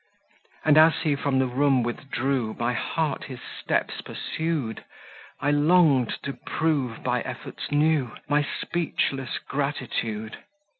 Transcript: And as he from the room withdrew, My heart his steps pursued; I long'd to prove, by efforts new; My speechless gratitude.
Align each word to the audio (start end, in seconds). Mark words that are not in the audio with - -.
And 0.65 0.79
as 0.79 1.01
he 1.03 1.13
from 1.15 1.37
the 1.37 1.45
room 1.45 1.83
withdrew, 1.83 2.55
My 2.57 2.73
heart 2.73 3.25
his 3.25 3.37
steps 3.39 4.01
pursued; 4.01 4.83
I 5.39 5.51
long'd 5.51 6.17
to 6.23 6.33
prove, 6.33 7.03
by 7.03 7.21
efforts 7.21 7.71
new; 7.71 8.15
My 8.27 8.41
speechless 8.63 9.37
gratitude. 9.37 10.39